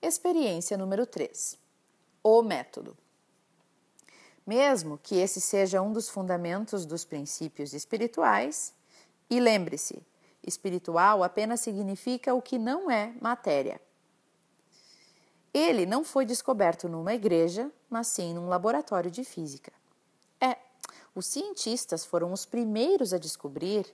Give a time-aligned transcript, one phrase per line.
[0.00, 1.58] Experiência número 3.
[2.22, 2.96] O método.
[4.46, 8.72] Mesmo que esse seja um dos fundamentos dos princípios espirituais,
[9.28, 10.00] e lembre-se,
[10.46, 13.80] espiritual apenas significa o que não é matéria.
[15.52, 19.72] Ele não foi descoberto numa igreja, mas sim num laboratório de física.
[20.40, 20.56] É,
[21.12, 23.84] os cientistas foram os primeiros a descobrir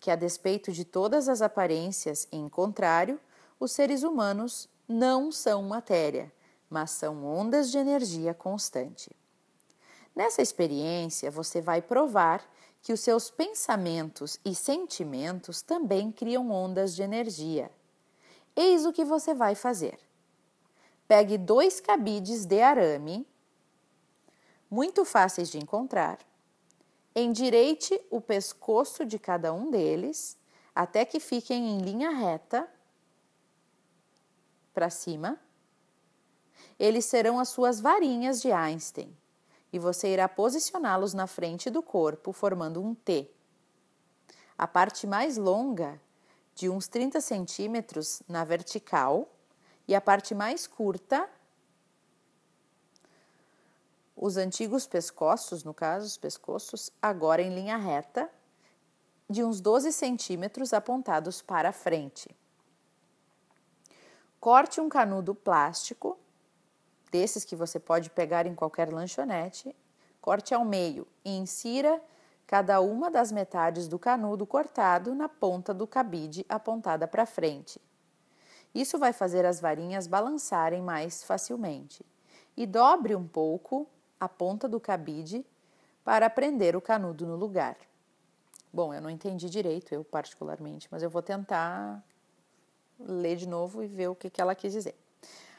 [0.00, 3.20] que, a despeito de todas as aparências em contrário,
[3.60, 6.32] os seres humanos não são matéria,
[6.68, 9.10] mas são ondas de energia constante.
[10.14, 12.44] Nessa experiência, você vai provar
[12.82, 17.70] que os seus pensamentos e sentimentos também criam ondas de energia.
[18.54, 19.98] Eis o que você vai fazer.
[21.08, 23.26] Pegue dois cabides de arame,
[24.70, 26.18] muito fáceis de encontrar,
[27.14, 30.36] endireite o pescoço de cada um deles
[30.74, 32.68] até que fiquem em linha reta
[34.72, 35.38] para cima,
[36.78, 39.16] eles serão as suas varinhas de Einstein
[39.72, 43.30] e você irá posicioná-los na frente do corpo, formando um T.
[44.58, 46.00] A parte mais longa,
[46.54, 49.28] de uns 30 centímetros na vertical,
[49.88, 51.28] e a parte mais curta,
[54.14, 58.30] os antigos pescoços, no caso, os pescoços, agora em linha reta,
[59.28, 62.28] de uns 12 centímetros apontados para frente.
[64.42, 66.18] Corte um canudo plástico,
[67.12, 69.72] desses que você pode pegar em qualquer lanchonete,
[70.20, 72.02] corte ao meio e insira
[72.44, 77.80] cada uma das metades do canudo cortado na ponta do cabide apontada para frente.
[78.74, 82.04] Isso vai fazer as varinhas balançarem mais facilmente.
[82.56, 83.86] E dobre um pouco
[84.18, 85.46] a ponta do cabide
[86.02, 87.76] para prender o canudo no lugar.
[88.72, 92.02] Bom, eu não entendi direito, eu particularmente, mas eu vou tentar
[93.06, 94.94] ler de novo e ver o que, que ela quis dizer.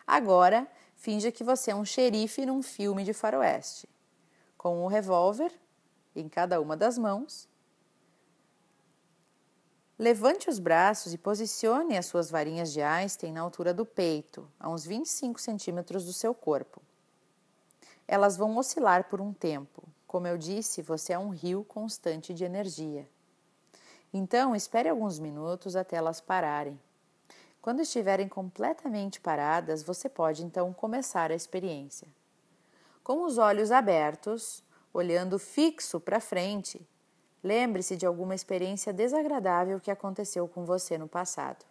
[0.05, 3.87] Agora, finja que você é um xerife num filme de faroeste,
[4.57, 5.51] com um revólver
[6.15, 7.47] em cada uma das mãos.
[9.97, 14.69] Levante os braços e posicione as suas varinhas de Einstein na altura do peito, a
[14.69, 16.81] uns 25 centímetros do seu corpo.
[18.07, 19.83] Elas vão oscilar por um tempo.
[20.05, 23.07] Como eu disse, você é um rio constante de energia.
[24.13, 26.79] Então, espere alguns minutos até elas pararem.
[27.63, 32.09] Quando estiverem completamente paradas, você pode então começar a experiência.
[33.01, 34.61] Com os olhos abertos,
[34.93, 36.85] olhando fixo para frente,
[37.41, 41.65] lembre-se de alguma experiência desagradável que aconteceu com você no passado.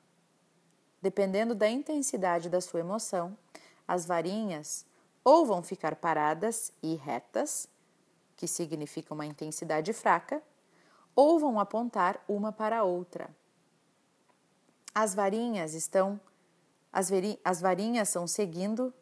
[1.02, 3.36] Dependendo da intensidade da sua emoção,
[3.86, 4.86] as varinhas
[5.22, 7.68] ou vão ficar paradas e retas,
[8.34, 10.42] que significa uma intensidade fraca,
[11.14, 13.28] ou vão apontar uma para a outra,
[14.94, 16.20] as varinhas estão
[16.92, 18.92] as, veri, as varinhas estão seguindo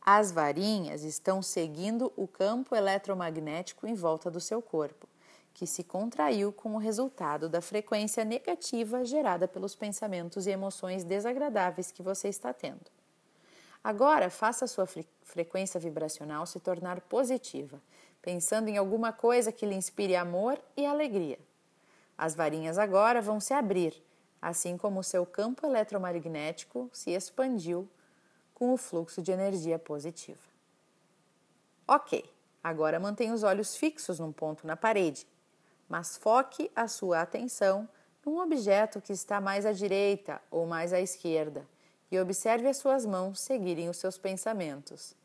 [0.00, 5.08] as varinhas estão seguindo o campo eletromagnético em volta do seu corpo,
[5.52, 11.90] que se contraiu com o resultado da frequência negativa gerada pelos pensamentos e emoções desagradáveis
[11.90, 12.86] que você está tendo.
[13.82, 14.86] Agora, faça a sua
[15.24, 17.82] frequência vibracional se tornar positiva,
[18.22, 21.38] pensando em alguma coisa que lhe inspire amor e alegria.
[22.16, 24.05] As varinhas agora vão se abrir
[24.46, 27.88] assim como seu campo eletromagnético se expandiu
[28.54, 30.38] com o fluxo de energia positiva.
[31.84, 32.24] Ok,
[32.62, 35.26] agora mantenha os olhos fixos num ponto na parede,
[35.88, 37.88] mas foque a sua atenção
[38.24, 41.66] num objeto que está mais à direita ou mais à esquerda
[42.08, 45.16] e observe as suas mãos seguirem os seus pensamentos.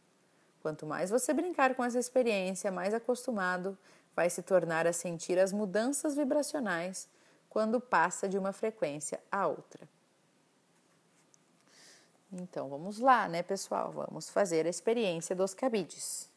[0.63, 3.77] Quanto mais você brincar com essa experiência, mais acostumado
[4.15, 7.07] vai se tornar a sentir as mudanças vibracionais
[7.51, 9.87] quando passa de uma frequência a outra.
[12.31, 13.91] Então vamos lá, né, pessoal?
[13.91, 16.30] Vamos fazer a experiência dos cabides.